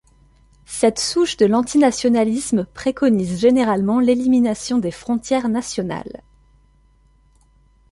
[0.65, 6.23] Cette souche de l'antinationalisme préconise généralement l'élimination des frontières nationales.